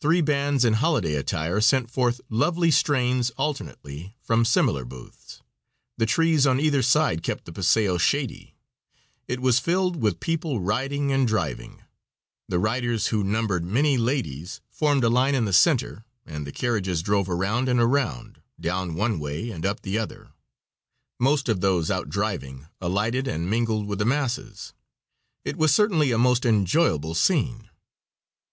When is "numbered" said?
13.24-13.64